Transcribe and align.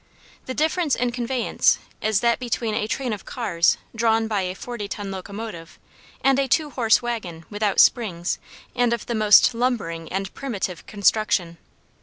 The 0.47 0.55
difference 0.55 0.95
in 0.95 1.11
conveyance 1.11 1.77
is 2.01 2.21
that 2.21 2.39
between 2.39 2.73
a 2.73 2.87
train 2.87 3.13
of 3.13 3.23
cars 3.23 3.77
drawn 3.95 4.27
by 4.27 4.41
a 4.41 4.55
forty 4.55 4.87
ton 4.87 5.11
locomotive 5.11 5.77
and 6.23 6.39
a 6.39 6.47
two 6.47 6.71
horse 6.71 7.03
wagon, 7.03 7.45
without 7.51 7.79
springs, 7.79 8.39
and 8.75 8.93
of 8.93 9.05
the 9.05 9.13
most 9.13 9.53
lumbering 9.53 10.11
and 10.11 10.33
primitive 10.33 10.87
construction. 10.87 11.59